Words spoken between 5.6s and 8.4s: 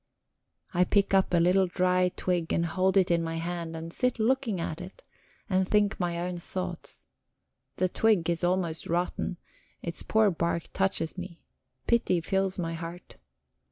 think my own thoughts; the twig